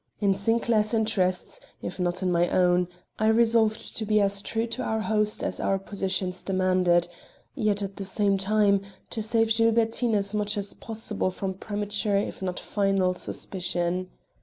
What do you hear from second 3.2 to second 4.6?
resolved to be as